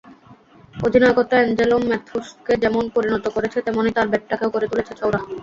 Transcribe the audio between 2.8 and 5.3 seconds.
পরিণত করেছে, তেমনি তাঁর ব্যাটটাকেও করে তুলেছে চওড়া।